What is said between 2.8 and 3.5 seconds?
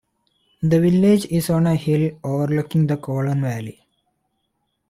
the Coulon